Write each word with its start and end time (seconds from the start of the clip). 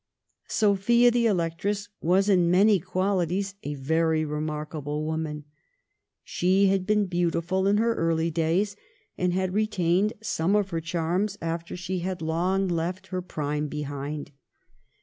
Sophia 0.47 1.11
the 1.11 1.27
Electress 1.27 1.87
was 2.01 2.27
in 2.27 2.49
many 2.49 2.79
qualities 2.79 3.53
a 3.61 3.75
very 3.75 4.25
remarkable 4.25 5.05
woman. 5.05 5.43
She 6.23 6.65
had 6.65 6.87
been 6.87 7.05
beautiful 7.05 7.67
in 7.67 7.77
her 7.77 7.93
early 7.93 8.31
days, 8.31 8.75
and 9.15 9.31
had 9.31 9.53
retained 9.53 10.13
some 10.19 10.55
of 10.55 10.71
her 10.71 10.81
charms 10.81 11.37
after 11.39 11.77
she 11.77 11.99
had 11.99 12.19
long 12.19 12.67
left 12.67 13.09
her 13.09 13.21
prime 13.21 13.67
behind. 13.67 14.31